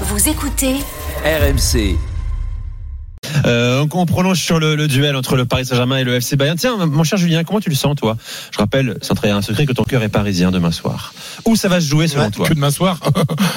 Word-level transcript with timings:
Vous 0.00 0.28
écoutez 0.28 0.74
RMC. 1.24 1.96
Euh, 3.46 3.86
on 3.92 4.06
prolonge 4.06 4.38
sur 4.40 4.58
le, 4.58 4.74
le 4.76 4.86
duel 4.88 5.16
entre 5.16 5.36
le 5.36 5.44
Paris 5.44 5.64
Saint-Germain 5.66 5.98
et 5.98 6.04
le 6.04 6.14
FC 6.14 6.36
Bayern. 6.36 6.56
Tiens, 6.58 6.76
mon 6.86 7.04
cher 7.04 7.18
Julien, 7.18 7.42
comment 7.44 7.60
tu 7.60 7.70
le 7.70 7.74
sens, 7.76 7.94
toi? 7.96 8.16
Je 8.50 8.58
rappelle, 8.58 8.98
sans 9.02 9.14
trahir 9.14 9.36
un 9.36 9.42
secret, 9.42 9.66
que 9.66 9.72
ton 9.72 9.84
cœur 9.84 10.02
est 10.02 10.08
parisien 10.08 10.50
demain 10.50 10.72
soir. 10.72 11.14
Où 11.44 11.56
ça 11.56 11.68
va 11.68 11.80
se 11.80 11.86
jouer 11.88 12.08
selon 12.08 12.24
Ouais, 12.24 12.30
toi? 12.30 12.48
Que 12.48 12.54
demain 12.54 12.70
soir. 12.70 12.98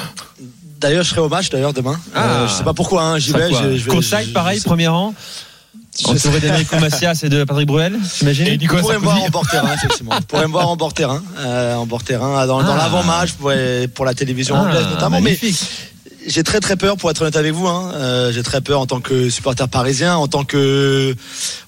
D'ailleurs, 0.80 1.02
je 1.04 1.10
serai 1.10 1.20
au 1.20 1.28
match 1.28 1.50
d'ailleurs 1.50 1.72
demain. 1.72 1.98
Ah. 2.14 2.24
Euh, 2.24 2.48
je 2.48 2.52
sais 2.52 2.62
pas 2.62 2.72
pourquoi, 2.74 3.02
hein, 3.02 3.18
j'y 3.18 3.32
vais. 3.32 3.50
je- 3.52 3.76
je 3.78 3.88
Courtside, 3.90 4.28
je- 4.28 4.32
pareil, 4.32 4.60
premier 4.60 4.86
rang, 4.86 5.12
je 6.00 6.06
entouré 6.06 6.38
d'Enrico 6.38 6.78
Macias 6.78 7.18
et 7.24 7.28
de 7.28 7.42
Patrick 7.42 7.66
Bruel, 7.66 7.94
Et 7.96 7.98
j'imagine 8.20 8.56
Nicolas 8.56 8.82
Vous 8.82 8.86
pourrez 8.86 8.98
me 8.98 9.02
voir 9.02 9.20
en 9.24 9.28
bord 9.28 9.48
terrain, 9.48 9.74
effectivement. 9.74 10.14
Vous 10.14 10.22
pourrez 10.26 10.46
me 10.46 10.52
voir 10.52 10.68
en 10.68 10.76
bord 10.76 10.94
terrain, 10.94 11.20
euh, 11.40 11.74
en 11.74 11.84
bord 11.86 12.04
terrain, 12.04 12.46
dans, 12.46 12.62
dans 12.62 12.74
Ah. 12.74 12.76
l'avant-match, 12.76 13.30
vous 13.30 13.36
pourrez- 13.38 13.88
pour 13.92 14.04
la 14.04 14.14
télévision 14.14 14.54
Ah, 14.56 14.60
anglaise 14.68 14.86
notamment. 14.86 15.16
Mais 15.20 15.30
magnifique. 15.32 15.58
J'ai 16.28 16.44
très 16.44 16.60
très 16.60 16.76
peur, 16.76 16.96
pour 16.96 17.10
être 17.10 17.22
honnête 17.22 17.36
avec 17.36 17.52
vous. 17.52 17.66
Hein. 17.66 17.92
Euh, 17.94 18.32
j'ai 18.32 18.42
très 18.42 18.60
peur 18.60 18.80
en 18.80 18.86
tant 18.86 19.00
que 19.00 19.30
supporter 19.30 19.66
parisien, 19.68 20.16
en 20.16 20.28
tant 20.28 20.44
que, 20.44 21.14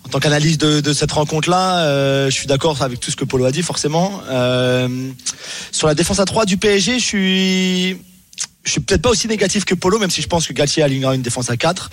en 0.06 0.08
tant 0.08 0.20
qu'analyste 0.20 0.60
de, 0.60 0.80
de 0.80 0.92
cette 0.92 1.12
rencontre-là. 1.12 1.78
Euh, 1.78 2.26
je 2.26 2.34
suis 2.34 2.46
d'accord 2.46 2.82
avec 2.82 3.00
tout 3.00 3.10
ce 3.10 3.16
que 3.16 3.24
Polo 3.24 3.46
a 3.46 3.52
dit, 3.52 3.62
forcément. 3.62 4.20
Euh, 4.30 4.88
sur 5.72 5.86
la 5.86 5.94
défense 5.94 6.20
à 6.20 6.24
3 6.24 6.44
du 6.44 6.58
PSG, 6.58 6.98
je 6.98 7.04
suis 7.04 7.98
je 8.62 8.72
suis 8.72 8.80
peut-être 8.80 9.02
pas 9.02 9.10
aussi 9.10 9.26
négatif 9.26 9.64
que 9.64 9.74
Polo, 9.74 9.98
même 9.98 10.10
si 10.10 10.20
je 10.20 10.26
pense 10.26 10.46
que 10.46 10.52
Galtier 10.52 10.82
alignera 10.82 11.14
une 11.14 11.22
défense 11.22 11.50
à 11.50 11.56
4. 11.56 11.90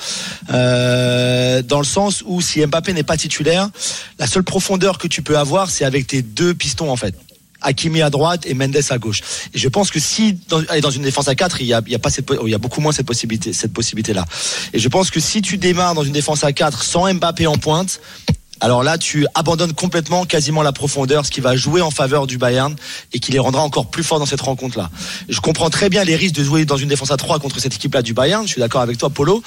Euh, 0.52 1.62
dans 1.62 1.80
le 1.80 1.86
sens 1.86 2.24
où 2.26 2.42
si 2.42 2.66
Mbappé 2.66 2.94
n'est 2.94 3.04
pas 3.04 3.18
titulaire, 3.18 3.70
la 4.20 4.28
seule 4.28 4.44
profondeur 4.44 4.98
que 4.98 5.08
tu 5.08 5.22
peux 5.22 5.38
avoir, 5.38 5.70
c'est 5.70 5.86
avec 5.86 6.08
tes 6.08 6.22
deux 6.22 6.54
pistons 6.54 6.92
en 6.92 6.98
fait. 6.98 7.16
Hakimi 7.62 8.02
à 8.02 8.10
droite 8.10 8.46
et 8.46 8.54
Mendes 8.54 8.78
à 8.90 8.98
gauche. 8.98 9.22
Et 9.54 9.58
je 9.58 9.68
pense 9.68 9.92
que 9.92 10.00
si 10.00 10.38
dans, 10.50 10.62
allez, 10.70 10.82
dans 10.82 10.90
une 10.90 11.04
défense 11.04 11.28
à 11.28 11.36
4, 11.36 11.62
il 11.62 11.68
y 11.68 11.74
a, 11.74 11.82
pas 12.00 12.10
cette, 12.10 12.32
il 12.44 12.50
y 12.50 12.56
a 12.56 12.60
beaucoup 12.60 12.82
moins 12.82 12.92
cette 12.92 13.06
possibilité, 13.06 13.54
cette 13.54 13.74
possibilité 13.74 14.14
là. 14.14 14.26
Et 14.74 14.80
je 14.80 14.88
pense 14.90 15.12
que 15.12 15.20
si 15.20 15.42
tu 15.42 15.58
démarres 15.58 15.94
dans 15.94 16.04
une 16.04 16.14
défense 16.14 16.44
à 16.44 16.52
4 16.52 16.84
sans 16.84 17.14
Mbappé 17.14 17.48
en 17.48 17.58
pointe, 17.58 18.00
alors 18.60 18.84
là, 18.84 18.98
tu 18.98 19.28
abandonnes 19.36 19.74
complètement 19.74 20.26
quasiment 20.26 20.64
la 20.64 20.72
profondeur, 20.72 21.26
ce 21.26 21.32
qui 21.32 21.42
va 21.42 21.56
jouer 21.56 21.82
en 21.82 21.92
faveur 21.92 22.26
du 22.26 22.38
Bayern 22.38 22.76
et 23.14 23.20
qui 23.20 23.32
les 23.32 23.40
rendra 23.40 23.62
encore 23.62 23.92
plus 23.92 24.04
forts 24.04 24.20
dans 24.20 24.26
cette 24.26 24.42
rencontre-là. 24.42 24.90
Je 25.30 25.40
comprends 25.40 25.70
très 25.70 25.90
bien 25.90 26.04
les 26.04 26.16
risques 26.16 26.36
de 26.36 26.44
jouer 26.44 26.66
dans 26.66 26.78
une 26.78 26.90
défense 26.90 27.12
à 27.12 27.18
3 27.18 27.40
contre 27.40 27.60
cette 27.60 27.76
équipe-là 27.76 28.02
du 28.02 28.14
Bayern. 28.14 28.46
Je 28.48 28.54
suis 28.54 28.60
d'accord 28.60 28.82
avec 28.82 28.98
toi, 28.98 29.10
Polo. 29.10 29.44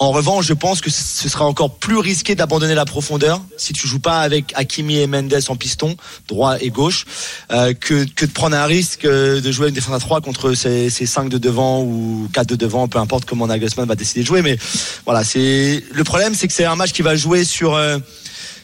En 0.00 0.12
revanche, 0.12 0.46
je 0.46 0.54
pense 0.54 0.80
que 0.80 0.88
ce 0.88 1.28
sera 1.28 1.44
encore 1.44 1.74
plus 1.74 1.98
risqué 1.98 2.34
d'abandonner 2.34 2.74
la 2.74 2.86
profondeur 2.86 3.42
si 3.58 3.74
tu 3.74 3.86
joues 3.86 3.98
pas 3.98 4.20
avec 4.20 4.50
Hakimi 4.56 4.96
et 4.96 5.06
Mendes 5.06 5.34
en 5.48 5.56
piston, 5.56 5.94
droit 6.26 6.56
et 6.58 6.70
gauche, 6.70 7.04
euh, 7.52 7.74
que, 7.74 8.04
de 8.04 8.32
prendre 8.32 8.56
un 8.56 8.64
risque 8.64 9.04
euh, 9.04 9.42
de 9.42 9.52
jouer 9.52 9.68
une 9.68 9.74
défense 9.74 9.94
à 9.94 9.98
3 9.98 10.22
contre 10.22 10.54
ces, 10.54 10.88
ces 10.88 11.04
5 11.04 11.28
de 11.28 11.36
devant 11.36 11.82
ou 11.82 12.30
4 12.32 12.48
de 12.48 12.56
devant, 12.56 12.88
peu 12.88 12.98
importe 12.98 13.26
comment 13.26 13.46
Nagelsmann 13.46 13.86
va 13.86 13.94
décider 13.94 14.22
de 14.22 14.26
jouer. 14.26 14.40
Mais 14.40 14.56
voilà, 15.04 15.22
c'est 15.22 15.84
le 15.92 16.02
problème, 16.02 16.34
c'est 16.34 16.48
que 16.48 16.54
c'est 16.54 16.64
un 16.64 16.76
match 16.76 16.92
qui 16.92 17.02
va 17.02 17.14
jouer 17.14 17.44
sur 17.44 17.74
euh, 17.74 17.98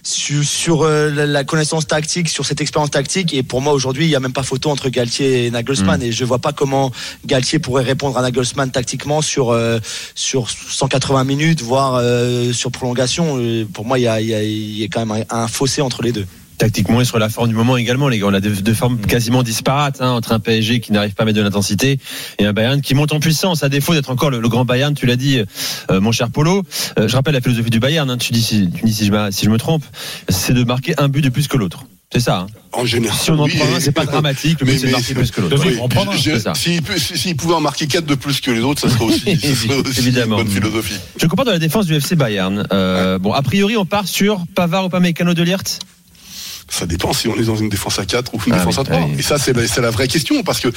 sur, 0.07 0.45
sur, 0.45 0.83
euh, 0.83 1.11
la, 1.11 1.45
connaissance 1.45 1.87
tactique, 1.87 2.29
sur 2.29 2.47
cette 2.47 2.61
expérience 2.61 2.91
tactique. 2.91 3.35
Et 3.35 3.43
pour 3.43 3.61
moi, 3.61 3.73
aujourd'hui, 3.73 4.05
il 4.05 4.09
n'y 4.09 4.15
a 4.15 4.21
même 4.21 4.33
pas 4.33 4.43
photo 4.43 4.71
entre 4.71 4.89
Galtier 4.89 5.47
et 5.47 5.51
Nagelsmann. 5.51 6.03
Et 6.03 6.13
je 6.13 6.25
vois 6.25 6.39
pas 6.39 6.53
comment 6.53 6.93
Galtier 7.25 7.59
pourrait 7.59 7.83
répondre 7.83 8.17
à 8.17 8.23
Nagelsmann 8.23 8.71
tactiquement 8.71 9.21
sur, 9.21 9.51
euh, 9.51 9.79
sur 10.15 10.49
180 10.51 11.25
minutes, 11.25 11.63
voire 11.63 11.97
euh, 11.97 12.53
sur 12.53 12.71
prolongation. 12.71 13.39
Euh, 13.39 13.65
Pour 13.73 13.85
moi, 13.85 13.99
il 13.99 14.03
y 14.03 14.09
a, 14.09 14.21
il 14.21 14.29
y 14.29 14.35
a, 14.35 14.43
il 14.43 14.79
y 14.79 14.85
a 14.85 14.89
quand 14.89 15.05
même 15.05 15.25
un, 15.29 15.43
un 15.43 15.49
fossé 15.49 15.83
entre 15.83 16.03
les 16.03 16.13
deux. 16.13 16.27
Tactiquement 16.59 17.01
et 17.03 17.05
sur 17.05 17.19
la 17.19 17.29
forme 17.29 17.49
du 17.49 17.55
moment 17.55 17.77
également, 17.77 18.09
les 18.09 18.19
gars. 18.19 18.27
On 18.29 18.33
a 18.35 18.41
deux, 18.41 18.51
deux 18.51 18.73
formes 18.75 18.99
quasiment 18.99 19.43
disparates 19.43 20.01
hein, 20.01 20.11
entre 20.13 20.33
un 20.33 20.39
PSG 20.41 20.81
qui 20.81 20.91
n'arrive 20.93 21.13
pas 21.15 21.25
à 21.25 21.27
mettre 21.27 21.37
de 21.39 21.43
l'intensité 21.43 21.99
et 22.39 22.47
un 22.47 22.53
Bayern 22.55 22.81
qui 22.81 22.95
monte 22.95 23.13
en 23.13 23.21
puissance, 23.21 23.63
à 23.63 23.69
défaut 23.69 23.93
d'être 23.93 24.09
encore 24.11 24.31
le, 24.31 24.41
le 24.41 24.49
grand 24.49 24.65
Bayern. 24.65 24.95
Tu 24.95 25.05
l'as 25.07 25.17
dit, 25.17 25.43
euh, 25.91 26.01
mon 26.01 26.13
cher 26.13 26.31
Polo. 26.31 26.63
Euh, 26.99 27.09
je 27.09 27.15
rappelle 27.17 27.35
la 27.35 27.41
philosophie 27.43 27.69
du 27.71 27.79
Bayern. 27.81 28.09
hein. 28.09 28.17
tu 28.17 28.33
dis, 28.33 28.43
si, 28.43 28.71
tu 28.71 28.85
dis 28.87 28.95
si, 28.95 29.07
je, 29.07 29.13
me- 29.13 29.31
si 29.31 29.45
je 29.45 29.51
me 29.51 29.59
trompe, 29.59 29.85
c'est 30.31 30.55
de 30.55 30.65
marquer 30.65 30.95
un 30.99 31.09
but 31.09 31.21
de 31.23 31.29
plus 31.29 31.47
que 31.47 31.57
l'autre. 31.59 31.85
C'est 32.13 32.21
ça. 32.21 32.39
hein. 32.39 32.47
En 32.73 32.87
général. 32.87 33.19
Si 33.21 33.31
on 33.33 33.39
en 33.39 33.45
oui, 33.45 33.57
prend 33.57 33.75
un, 33.75 33.81
c'est 33.81 33.91
pas 33.93 34.07
dramatique. 34.07 34.59
Mais- 34.63 34.73
but, 34.73 34.79
c'est 34.79 34.83
de 34.83 34.87
mais- 34.87 34.93
marquer 34.93 35.15
plus 35.15 35.31
que 35.33 35.41
l'autre. 35.43 35.57
Oui. 35.63 35.77
S'il 36.55 36.81
peut- 36.83 36.99
s'il 36.99 37.37
pouvait 37.37 37.55
en 37.55 37.61
marquer 37.61 37.87
4 37.87 38.07
de 38.07 38.15
plus 38.15 38.41
que 38.41 38.51
les 38.53 38.61
autres, 38.61 38.81
ça 38.89 38.89
serait 38.89 39.05
aussi, 39.05 39.37
ça 39.37 39.55
serait 39.55 39.75
aussi 39.77 39.99
Évidemment. 40.01 40.39
une 40.39 40.45
bonne 40.45 40.53
philosophie. 40.53 40.95
Je 41.21 41.27
comprends 41.27 41.45
dans 41.45 41.51
la 41.53 41.59
défense 41.59 41.85
du 41.87 41.95
FC 41.97 42.15
Bayern. 42.17 42.67
Euh, 42.73 43.19
Bon, 43.19 43.33
a 43.33 43.43
priori, 43.43 43.77
on 43.77 43.85
part 43.85 44.07
sur 44.09 44.45
Pavard 44.55 44.87
ou 44.87 44.89
pas 44.89 45.01
Mécano 45.01 45.35
de 45.35 45.43
Lirt. 45.43 45.81
Ça 46.77 46.85
dépend 46.85 47.15
si 47.15 47.27
on 47.27 47.37
est 47.37 47.45
dans 47.45 47.57
une 47.57 47.71
défense 47.71 47.99
à 47.99 48.05
4 48.05 48.35
ou 48.35 48.41
une 48.47 48.53
Ah 48.53 48.59
défense 48.59 48.77
oui, 48.77 48.81
à 48.83 48.85
3. 48.85 48.99
ah 49.01 49.07
oui. 49.09 49.17
Et 49.19 49.23
ça, 49.23 49.39
c'est 49.39 49.81
la, 49.81 49.91
vraie 49.91 50.09
question 50.09 50.43
parce 50.43 50.61
que, 50.61 50.69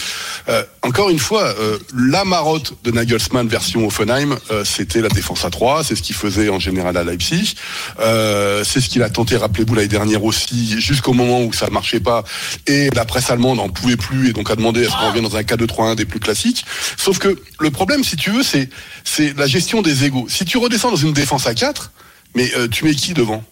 euh, 0.48 0.64
encore 0.82 1.10
une 1.10 1.20
fois, 1.20 1.44
euh, 1.44 1.78
la 1.94 2.24
marotte 2.24 2.74
de 2.86 2.92
Nagelsmann 2.92 3.50
version 3.50 3.86
Offenheim, 3.86 4.38
euh, 4.50 4.64
c'était 4.64 5.02
la 5.02 5.10
défense 5.10 5.44
à 5.44 5.50
3. 5.50 5.84
C'est 5.84 5.98
ce 5.98 6.02
qu'il 6.02 6.16
faisait 6.16 6.48
en 6.48 6.58
général 6.58 6.96
à 6.96 7.04
Leipzig. 7.04 7.56
C'est 7.98 8.80
ce 8.80 8.88
qu'il 8.88 9.04
a 9.04 9.10
tenté, 9.10 9.36
rappelez-vous, 9.36 9.76
l'année 9.76 9.90
dernière 9.90 10.24
aussi, 10.24 10.80
jusqu'au 10.80 11.12
moment 11.12 11.44
où 11.44 11.52
ça 11.52 11.68
ne 11.68 11.72
marchait 11.72 12.00
pas. 12.00 12.24
Et 12.66 12.90
la 12.96 13.04
presse 13.04 13.30
allemande 13.30 13.58
n'en 13.58 13.68
pouvait 13.68 13.98
plus 13.98 14.30
et 14.30 14.34
donc 14.34 14.50
a 14.50 14.56
demandé 14.56 14.86
à 14.86 14.90
ce 14.90 14.96
qu'on 14.96 15.08
revienne 15.08 15.26
dans 15.26 15.36
un 15.36 15.42
4-2-3-1 15.42 15.96
des 15.96 16.06
plus 16.06 16.22
classiques. 16.22 16.64
Sauf 16.96 17.20
que 17.20 17.38
le 17.60 17.72
problème, 17.72 18.06
si 18.06 18.16
tu 18.16 18.30
veux, 18.32 18.44
c'est, 18.44 18.70
la 19.36 19.48
gestion 19.48 19.82
des 19.82 20.06
égaux. 20.06 20.28
Si 20.30 20.46
tu 20.46 20.58
redescends 20.58 20.92
dans 20.92 20.96
une 20.96 21.12
défense 21.12 21.46
à 21.46 21.54
4, 21.54 21.92
mais 22.36 22.50
tu 22.72 22.86
mets 22.86 22.94
qui 22.94 23.14
devant? 23.14 23.44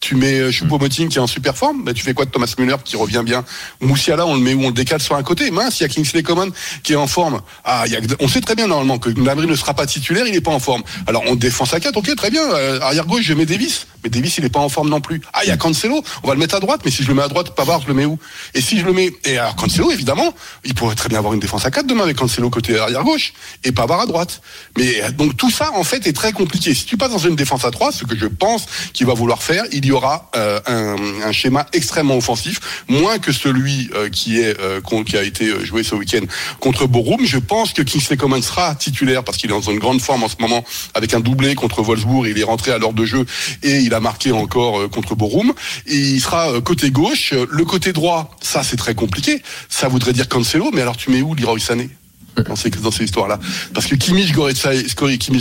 Tu 0.00 0.14
mets 0.14 0.38
euh, 0.38 0.50
Choupo-Moting 0.50 1.08
qui 1.08 1.18
est 1.18 1.20
en 1.20 1.26
super 1.26 1.56
forme, 1.56 1.84
bah, 1.84 1.94
tu 1.94 2.02
fais 2.02 2.14
quoi 2.14 2.24
de 2.24 2.30
Thomas 2.30 2.52
Müller 2.58 2.76
qui 2.84 2.96
revient 2.96 3.22
bien 3.24 3.44
Moussiala, 3.80 4.26
on 4.26 4.34
le 4.34 4.40
met 4.40 4.54
où 4.54 4.62
on 4.62 4.68
le 4.68 4.74
décale 4.74 5.00
sur 5.00 5.16
un 5.16 5.22
côté. 5.22 5.50
Mince, 5.50 5.80
il 5.80 5.84
y 5.84 5.86
a 5.86 5.88
Kingsley 5.88 6.22
Coman 6.22 6.50
qui 6.82 6.92
est 6.92 6.96
en 6.96 7.06
forme. 7.06 7.40
Ah, 7.64 7.86
y 7.86 7.96
a, 7.96 8.00
on 8.20 8.28
sait 8.28 8.40
très 8.40 8.54
bien 8.54 8.66
normalement 8.66 8.98
que 8.98 9.10
Gnabry 9.10 9.46
ne 9.46 9.54
sera 9.54 9.74
pas 9.74 9.86
titulaire, 9.86 10.26
il 10.26 10.32
n'est 10.32 10.40
pas 10.40 10.50
en 10.50 10.60
forme. 10.60 10.82
Alors 11.06 11.22
on 11.26 11.34
défense 11.34 11.72
à 11.74 11.80
4, 11.80 11.96
ok, 11.96 12.14
très 12.14 12.30
bien. 12.30 12.42
Euh, 12.42 12.80
arrière 12.80 13.06
gauche, 13.06 13.22
je 13.22 13.34
mets 13.34 13.46
Davis, 13.46 13.86
mais 14.04 14.10
Davis 14.10 14.38
il 14.38 14.44
n'est 14.44 14.50
pas 14.50 14.60
en 14.60 14.68
forme 14.68 14.88
non 14.88 15.00
plus. 15.00 15.20
Ah, 15.32 15.40
il 15.44 15.48
y 15.48 15.52
a 15.52 15.56
Cancelo, 15.56 16.02
on 16.22 16.28
va 16.28 16.34
le 16.34 16.40
mettre 16.40 16.54
à 16.54 16.60
droite, 16.60 16.82
mais 16.84 16.90
si 16.90 17.02
je 17.02 17.08
le 17.08 17.14
mets 17.14 17.22
à 17.22 17.28
droite, 17.28 17.54
Pavard, 17.54 17.80
je 17.82 17.88
le 17.88 17.94
mets 17.94 18.04
où 18.04 18.18
Et 18.54 18.60
si 18.60 18.78
je 18.78 18.84
le 18.84 18.92
mets, 18.92 19.12
et 19.24 19.38
alors 19.38 19.56
Cancelo 19.56 19.90
évidemment, 19.90 20.34
il 20.64 20.74
pourrait 20.74 20.94
très 20.94 21.08
bien 21.08 21.18
avoir 21.18 21.34
une 21.34 21.40
défense 21.40 21.64
à 21.64 21.70
4 21.70 21.86
demain 21.86 22.04
avec 22.04 22.16
Cancelo 22.16 22.50
côté 22.50 22.78
arrière 22.78 23.02
gauche 23.02 23.32
et 23.64 23.72
Pavard 23.72 24.00
à 24.00 24.06
droite. 24.06 24.42
Mais 24.76 25.02
euh, 25.02 25.10
donc 25.10 25.36
tout 25.36 25.50
ça 25.50 25.70
en 25.74 25.84
fait 25.84 26.06
est 26.06 26.12
très 26.12 26.32
compliqué. 26.32 26.74
Si 26.74 26.84
tu 26.84 26.96
passes 26.96 27.10
dans 27.10 27.18
une 27.18 27.36
défense 27.36 27.64
à 27.64 27.70
3, 27.70 27.92
ce 27.92 28.04
que 28.04 28.16
je 28.16 28.26
pense 28.26 28.66
qu'il 28.92 29.06
va 29.06 29.14
vouloir 29.14 29.42
faire, 29.42 29.64
il 29.72 29.85
y 29.86 29.92
aura 29.92 30.30
euh, 30.36 30.60
un, 30.66 31.32
schéma 31.32 31.66
extrêmement 31.72 32.16
offensif, 32.16 32.84
moins 32.88 33.18
que 33.18 33.32
celui 33.32 33.90
euh, 33.94 34.08
qui 34.08 34.40
est 34.40 34.58
euh, 34.60 34.80
qui 35.04 35.16
a 35.16 35.22
été 35.22 35.64
joué 35.64 35.82
ce 35.82 35.94
week-end 35.94 36.24
contre 36.60 36.86
Borum. 36.86 37.24
Je 37.24 37.38
pense 37.38 37.72
que 37.72 37.82
Kingsley 37.82 38.16
Coman 38.16 38.42
sera 38.42 38.74
titulaire 38.74 39.24
parce 39.24 39.38
qu'il 39.38 39.50
est 39.50 39.54
dans 39.54 39.60
une 39.60 39.78
grande 39.78 40.00
forme 40.00 40.24
en 40.24 40.28
ce 40.28 40.36
moment 40.40 40.64
avec 40.94 41.14
un 41.14 41.20
doublé 41.20 41.54
contre 41.54 41.82
Wolfsburg. 41.82 42.26
Il 42.26 42.38
est 42.38 42.44
rentré 42.44 42.72
à 42.72 42.78
l'heure 42.78 42.92
de 42.92 43.04
jeu 43.04 43.24
et 43.62 43.78
il 43.78 43.94
a 43.94 44.00
marqué 44.00 44.32
encore 44.32 44.88
contre 44.90 45.14
Borum. 45.14 45.52
Il 45.86 46.20
sera 46.20 46.60
côté 46.62 46.90
gauche. 46.90 47.32
Le 47.32 47.64
côté 47.64 47.92
droit, 47.92 48.36
ça 48.40 48.62
c'est 48.62 48.76
très 48.76 48.94
compliqué. 48.94 49.42
Ça 49.68 49.88
voudrait 49.88 50.12
dire 50.12 50.28
Cancelo, 50.28 50.70
mais 50.72 50.82
alors 50.82 50.96
tu 50.96 51.10
mets 51.10 51.22
où 51.22 51.34
Leroy 51.34 51.60
Sané? 51.60 51.90
dans 52.48 52.56
ces, 52.56 52.70
dans 52.70 52.90
ces 52.90 53.04
histoires-là. 53.04 53.38
Parce 53.74 53.86
que 53.86 53.94
Kimmich 53.94 54.32
Goretzka, 54.32 54.72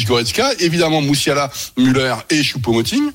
Goretzka, 0.05 0.53
évidemment 0.59 1.01
Moussiala, 1.01 1.51
Müller 1.77 2.15
et 2.29 2.41
Choupo-Moting. 2.41 3.11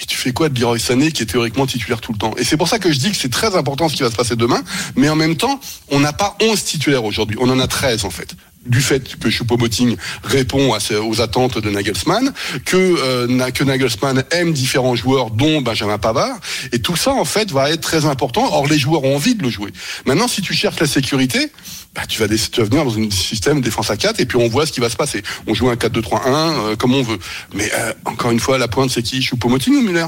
Et 0.00 0.06
tu 0.06 0.16
fais 0.16 0.32
quoi 0.32 0.48
de 0.48 0.58
Leroy 0.58 0.78
Sané 0.78 1.12
qui 1.12 1.22
est 1.22 1.26
théoriquement 1.26 1.66
titulaire 1.66 2.00
tout 2.00 2.12
le 2.12 2.18
temps? 2.18 2.34
Et 2.36 2.44
c'est 2.44 2.56
pour 2.56 2.68
ça 2.68 2.78
que 2.78 2.92
je 2.92 2.98
dis 2.98 3.10
que 3.10 3.16
c'est 3.16 3.30
très 3.30 3.54
important 3.56 3.88
ce 3.88 3.96
qui 3.96 4.02
va 4.02 4.10
se 4.10 4.16
passer 4.16 4.36
demain. 4.36 4.62
Mais 4.96 5.08
en 5.08 5.16
même 5.16 5.36
temps, 5.36 5.60
on 5.90 6.00
n'a 6.00 6.12
pas 6.12 6.36
11 6.40 6.64
titulaires 6.64 7.04
aujourd'hui. 7.04 7.36
On 7.40 7.48
en 7.50 7.58
a 7.58 7.66
13 7.66 8.04
en 8.04 8.10
fait 8.10 8.34
du 8.66 8.80
fait 8.80 9.16
que 9.16 9.28
Choupo-Moting 9.28 9.96
répond 10.22 10.76
aux 11.08 11.20
attentes 11.20 11.58
de 11.58 11.70
Nagelsmann, 11.70 12.32
que, 12.64 12.76
euh, 12.76 13.50
que 13.50 13.64
Nagelsmann 13.64 14.24
aime 14.30 14.52
différents 14.52 14.94
joueurs, 14.94 15.30
dont 15.30 15.60
Benjamin 15.60 15.98
Pavard, 15.98 16.38
et 16.72 16.80
tout 16.80 16.96
ça 16.96 17.12
en 17.12 17.24
fait 17.24 17.50
va 17.50 17.70
être 17.70 17.80
très 17.80 18.04
important. 18.04 18.48
Or 18.52 18.66
les 18.66 18.78
joueurs 18.78 19.04
ont 19.04 19.16
envie 19.16 19.34
de 19.34 19.42
le 19.42 19.50
jouer. 19.50 19.70
Maintenant, 20.06 20.28
si 20.28 20.42
tu 20.42 20.54
cherches 20.54 20.80
la 20.80 20.86
sécurité, 20.86 21.50
bah, 21.94 22.02
tu 22.08 22.20
vas, 22.20 22.28
tu 22.28 22.62
venir 22.62 22.84
dans 22.84 22.98
un 22.98 23.10
système 23.10 23.60
défense 23.60 23.90
à 23.90 23.96
4 23.96 24.20
et 24.20 24.26
puis 24.26 24.38
on 24.38 24.48
voit 24.48 24.66
ce 24.66 24.72
qui 24.72 24.80
va 24.80 24.88
se 24.88 24.96
passer. 24.96 25.22
On 25.46 25.54
joue 25.54 25.68
un 25.68 25.74
4-2-3-1 25.74 26.20
euh, 26.26 26.76
comme 26.76 26.94
on 26.94 27.02
veut. 27.02 27.18
Mais 27.54 27.70
euh, 27.74 27.92
encore 28.04 28.30
une 28.30 28.40
fois, 28.40 28.58
la 28.58 28.68
pointe 28.68 28.90
c'est 28.90 29.02
qui? 29.02 29.20
Choupo-Moting 29.20 29.74
ou 29.74 29.82
Muller 29.82 30.06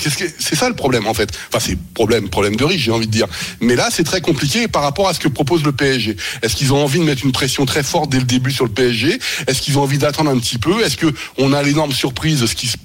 C'est 0.00 0.54
ça 0.56 0.68
le 0.68 0.74
problème 0.74 1.06
en 1.06 1.14
fait. 1.14 1.30
Enfin 1.48 1.58
c'est 1.60 1.78
problème 1.94 2.28
problème 2.28 2.56
de 2.56 2.64
riche 2.64 2.82
j'ai 2.82 2.90
envie 2.90 3.06
de 3.06 3.12
dire. 3.12 3.26
Mais 3.60 3.76
là 3.76 3.88
c'est 3.90 4.04
très 4.04 4.20
compliqué 4.20 4.68
par 4.68 4.82
rapport 4.82 5.08
à 5.08 5.14
ce 5.14 5.20
que 5.20 5.28
propose 5.28 5.64
le 5.64 5.72
PSG. 5.72 6.16
Est-ce 6.42 6.56
qu'ils 6.56 6.72
ont 6.72 6.82
envie 6.82 6.98
de 6.98 7.04
mettre 7.04 7.24
une 7.24 7.32
pression 7.32 7.66
très 7.66 7.82
forte 7.82 8.10
dès 8.10 8.18
le 8.18 8.24
début 8.24 8.52
sur 8.52 8.64
le 8.64 8.72
PSG 8.72 9.18
Est-ce 9.46 9.60
qu'ils 9.60 9.78
ont 9.78 9.82
envie 9.82 9.98
d'attendre 9.98 10.30
un 10.30 10.38
petit 10.38 10.58
peu? 10.58 10.84
Est-ce 10.84 10.96
que 10.96 11.12
on 11.38 11.52
a 11.52 11.62
l'énorme 11.62 11.92
surprise 11.92 12.44
ce 12.46 12.54
qui 12.54 12.68
se 12.68 12.76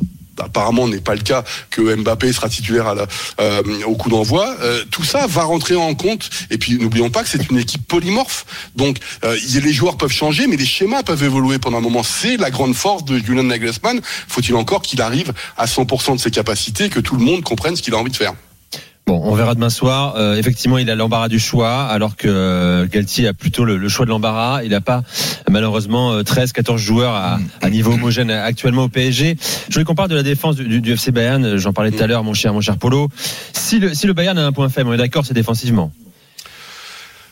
apparemment 0.46 0.88
n'est 0.88 1.00
pas 1.00 1.16
le 1.16 1.22
cas 1.22 1.44
que 1.70 1.96
Mbappé 1.96 2.32
sera 2.34 2.50
titulaire 2.50 2.94
euh, 3.40 3.62
au 3.86 3.96
coup 3.96 4.10
d'envoi. 4.10 4.56
Euh, 4.62 4.84
tout 4.92 5.04
ça 5.04 5.28
va 5.28 5.44
rentrer 5.44 5.76
en 5.76 5.94
compte. 5.96 6.30
Et 6.50 6.58
puis 6.58 6.78
n'oublions 6.78 7.10
pas 7.10 7.24
que 7.24 7.30
c'est 7.30 7.50
une 7.50 7.58
équipe 7.58 7.88
polymorphe. 7.88 8.46
Donc 8.76 8.98
euh, 9.24 9.38
les 9.54 9.74
joueurs 9.74 9.98
peuvent 9.98 10.12
changer, 10.12 10.48
mais 10.48 10.58
les 10.58 10.66
schémas 10.66 11.04
peuvent 11.04 11.24
évoluer 11.24 11.60
pendant 11.60 11.78
un 11.78 11.82
moment. 11.82 12.04
C'est 12.04 12.38
la 12.38 12.50
grande 12.50 12.76
force 12.76 13.06
de 13.06 13.18
Julian 13.18 13.44
Nagelsmann. 13.44 14.02
Faut-il 14.28 14.56
encore 14.56 14.82
qu'il 14.82 15.02
arrive 15.02 15.34
à 15.58 15.66
100% 15.66 16.16
de 16.16 16.20
ses 16.20 16.32
capacités, 16.32 16.90
que 16.90 17.00
tout 17.00 17.16
le 17.16 17.24
monde 17.24 17.44
comprenne 17.44 17.76
ce 17.76 17.82
qu'il 17.82 17.94
a 17.94 17.98
envie 17.98 18.12
de 18.12 18.16
faire? 18.16 18.34
Bon, 19.07 19.19
on 19.25 19.33
verra 19.36 19.56
demain 19.56 19.69
soir. 19.71 20.13
Euh, 20.15 20.36
effectivement, 20.38 20.77
il 20.77 20.89
a 20.89 20.95
l'embarras 20.95 21.27
du 21.27 21.39
choix, 21.39 21.83
alors 21.86 22.15
que 22.15 22.27
euh, 22.30 22.88
Galtier 22.88 23.27
a 23.27 23.33
plutôt 23.33 23.65
le, 23.65 23.75
le 23.77 23.89
choix 23.89 24.06
de 24.06 24.12
l'embarras. 24.12 24.63
Il 24.63 24.69
n'a 24.71 24.80
pas 24.80 25.03
malheureusement 25.50 26.13
euh, 26.13 26.24
13, 26.24 26.53
14 26.53 26.80
joueurs 26.80 27.13
à, 27.15 27.39
à 27.62 27.69
niveau 27.69 27.94
homogène 27.94 28.30
actuellement 28.31 28.83
au 28.83 28.89
PSG. 28.89 29.38
Je 29.68 29.74
voulais 29.74 29.86
qu'on 29.86 29.95
parle 29.95 30.09
de 30.09 30.15
la 30.15 30.24
défense 30.24 30.56
du, 30.56 30.65
du- 30.68 30.81
du 30.81 30.92
FC 30.94 31.12
Bayern. 31.12 31.57
J'en 31.57 31.74
parlais 31.74 31.92
tout 31.92 32.01
à 32.01 32.07
l'heure, 32.07 32.24
mon 32.24 32.33
cher, 32.36 32.53
mon 32.53 32.62
cher 32.62 32.77
Polo. 32.77 33.09
Si 33.53 33.80
le, 33.80 33.94
si 33.94 34.06
le 34.07 34.13
Bayern 34.13 34.38
a 34.38 34.45
un 34.45 34.51
point 34.51 34.69
faible, 34.69 34.89
on 34.89 34.94
est 34.94 34.98
d'accord, 34.98 35.25
c'est 35.25 35.33
défensivement. 35.33 35.92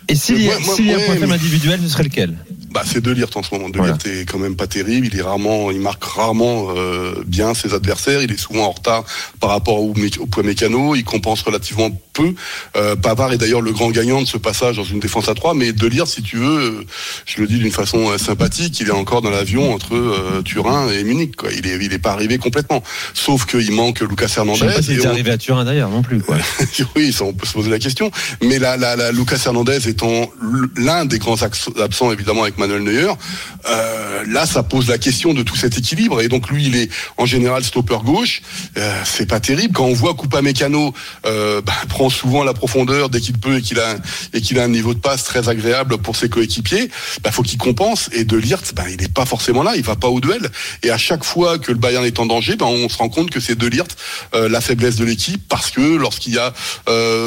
Et 0.07 0.15
s'il 0.15 0.41
y 0.41 0.49
a, 0.49 0.53
Moi- 0.55 0.65
moi- 0.65 0.75
s'il 0.75 0.87
y 0.87 0.91
a 0.93 0.97
un 0.97 1.05
point 1.05 1.15
faible 1.15 1.31
individuel, 1.33 1.79
ce 1.83 1.87
serait 1.89 2.03
lequel? 2.03 2.33
Bah, 2.71 2.83
c'est 2.85 3.01
De 3.01 3.11
Ligt 3.11 3.35
en 3.35 3.43
ce 3.43 3.53
moment. 3.53 3.69
De. 3.69 3.79
Ligt 3.81 4.05
est 4.07 4.25
quand 4.29 4.37
même 4.37 4.55
pas 4.55 4.67
terrible. 4.67 5.07
Il 5.11 5.17
est 5.17 5.21
rarement, 5.21 5.71
il 5.71 5.79
marque 5.79 6.03
rarement 6.03 6.67
euh, 6.75 7.13
bien 7.25 7.53
ses 7.53 7.73
adversaires. 7.73 8.21
Il 8.21 8.31
est 8.31 8.37
souvent 8.37 8.65
en 8.65 8.71
retard 8.71 9.03
par 9.39 9.49
rapport 9.49 9.81
au, 9.81 9.93
mé- 9.93 10.19
au 10.19 10.25
point 10.27 10.43
mécano. 10.43 10.95
Il 10.95 11.03
compense 11.03 11.41
relativement 11.41 11.89
peu. 12.13 12.33
Euh, 12.75 12.95
Pavard 12.95 13.33
est 13.33 13.37
d'ailleurs 13.37 13.61
le 13.61 13.71
grand 13.71 13.89
gagnant 13.91 14.21
de 14.21 14.27
ce 14.27 14.37
passage 14.37 14.75
dans 14.77 14.83
une 14.83 14.99
défense 14.99 15.29
à 15.29 15.33
3 15.35 15.53
Mais 15.55 15.71
De 15.73 15.87
Ligt, 15.87 16.05
si 16.07 16.21
tu 16.21 16.37
veux, 16.37 16.85
je 17.25 17.41
le 17.41 17.47
dis 17.47 17.57
d'une 17.59 17.71
façon 17.71 18.09
euh, 18.11 18.17
sympathique, 18.17 18.79
il 18.79 18.87
est 18.87 18.91
encore 18.91 19.21
dans 19.21 19.29
l'avion 19.31 19.73
entre 19.73 19.95
euh, 19.95 20.41
Turin 20.43 20.89
et 20.89 21.03
Munich. 21.03 21.35
Quoi. 21.35 21.49
Il 21.51 21.65
est, 21.67 21.77
il 21.83 21.91
est 21.93 21.99
pas 21.99 22.11
arrivé 22.11 22.37
complètement. 22.37 22.83
Sauf 23.13 23.45
qu'il 23.45 23.71
manque 23.71 24.01
Lucas 24.01 24.27
Je 24.27 24.39
Hernandez. 24.39 24.59
sais 24.59 24.65
pas 24.67 24.81
s'il 24.81 25.01
on- 25.01 25.09
arrivé 25.09 25.31
à 25.31 25.37
Turin 25.37 25.65
d'ailleurs 25.65 25.89
non 25.89 26.01
plus. 26.01 26.19
Quoi. 26.21 26.37
oui, 26.95 27.11
ça, 27.13 27.23
on 27.23 27.33
peut 27.33 27.45
se 27.47 27.53
poser 27.53 27.69
la 27.69 27.79
question. 27.79 28.11
Mais 28.43 28.59
là, 28.59 28.77
là, 28.77 28.95
là, 28.95 29.11
Lucas 29.11 29.41
Hernandez 29.45 29.87
étant 29.89 30.29
l'un 30.75 31.05
des 31.05 31.17
grands 31.19 31.41
absents, 31.41 32.11
évidemment, 32.11 32.43
avec 32.43 32.57
Manuel 32.59 32.83
Neuer, 32.83 33.11
euh, 33.67 34.23
là, 34.27 34.45
ça 34.45 34.63
pose 34.63 34.87
la 34.89 34.97
question 34.97 35.33
de 35.33 35.43
tout 35.43 35.55
cet 35.55 35.77
équilibre. 35.77 36.21
Et 36.21 36.27
donc, 36.27 36.49
lui, 36.49 36.67
il 36.67 36.75
est 36.75 36.89
en 37.17 37.25
général 37.25 37.63
stopper 37.63 37.97
gauche. 38.03 38.41
Euh, 38.77 39.01
c'est 39.05 39.25
pas 39.25 39.39
terrible. 39.39 39.73
Quand 39.73 39.85
on 39.85 39.93
voit 39.93 40.13
Coupa 40.13 40.41
Mécano 40.41 40.93
euh, 41.25 41.61
bah, 41.61 41.73
prend 41.89 42.09
souvent 42.09 42.43
la 42.43 42.53
profondeur 42.53 43.09
dès 43.09 43.21
qu'il 43.21 43.37
peut 43.37 43.57
et 43.57 43.61
qu'il 43.61 43.79
a, 43.79 43.95
et 44.33 44.41
qu'il 44.41 44.59
a 44.59 44.63
un 44.63 44.67
niveau 44.67 44.93
de 44.93 44.99
passe 44.99 45.23
très 45.23 45.49
agréable 45.49 45.97
pour 45.97 46.15
ses 46.15 46.29
coéquipiers, 46.29 46.89
bah, 47.23 47.31
faut 47.31 47.43
qu'il 47.43 47.57
compense. 47.57 48.09
Et 48.13 48.25
De 48.25 48.37
Ligt, 48.37 48.73
bah, 48.75 48.83
il 48.89 48.97
n'est 48.97 49.07
pas 49.07 49.25
forcément 49.25 49.63
là. 49.63 49.73
Il 49.75 49.83
va 49.83 49.95
pas 49.95 50.09
au 50.09 50.19
duel. 50.19 50.49
Et 50.83 50.91
à 50.91 50.97
chaque 50.97 51.23
fois 51.23 51.57
que 51.57 51.71
le 51.71 51.77
Bayern 51.77 52.05
est 52.05 52.19
en 52.19 52.25
danger, 52.25 52.55
bah, 52.55 52.65
on 52.65 52.89
se 52.89 52.97
rend 52.97 53.09
compte 53.09 53.29
que 53.29 53.39
c'est 53.39 53.55
De 53.55 53.69
euh, 54.33 54.49
la 54.49 54.61
faiblesse 54.61 54.95
de 54.95 55.05
l'équipe 55.05 55.41
parce 55.47 55.69
que 55.69 55.81
lorsqu'il 55.81 56.33
y 56.33 56.39
a 56.39 56.53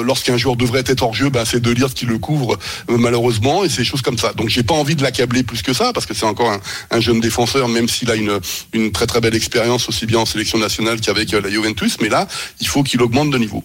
lorsqu'un 0.04 0.36
joueur 0.36 0.56
devrait 0.56 0.82
être 0.86 1.02
hors 1.02 1.14
jeu, 1.14 1.30
ben 1.30 1.44
c'est 1.44 1.60
De 1.60 1.70
Ligt 1.70 1.94
qui 1.94 2.04
le 2.04 2.18
couvre 2.18 2.58
malheureusement 2.88 3.64
et 3.64 3.68
c'est 3.68 3.84
choses 3.84 4.02
comme 4.02 4.18
ça. 4.18 4.32
Donc 4.32 4.48
j'ai 4.48 4.62
pas 4.62 4.74
envie 4.74 4.96
de 4.96 5.02
l'accabler 5.22 5.42
plus 5.44 5.62
que 5.62 5.72
ça 5.72 5.92
parce 5.92 6.06
que 6.06 6.14
c'est 6.14 6.26
encore 6.26 6.50
un, 6.50 6.60
un 6.90 7.00
jeune 7.00 7.20
défenseur 7.20 7.68
même 7.68 7.88
s'il 7.88 8.10
a 8.10 8.16
une 8.16 8.40
une 8.72 8.90
très 8.90 9.06
très 9.06 9.20
belle 9.20 9.34
expérience 9.36 9.88
aussi 9.88 10.04
bien 10.06 10.18
en 10.18 10.26
sélection 10.26 10.58
nationale 10.58 11.00
qu'avec 11.00 11.32
euh, 11.32 11.40
la 11.40 11.48
Juventus, 11.50 11.98
mais 12.00 12.08
là 12.08 12.26
il 12.60 12.66
faut 12.66 12.82
qu'il 12.82 13.00
augmente 13.02 13.30
de 13.30 13.38
niveau. 13.38 13.62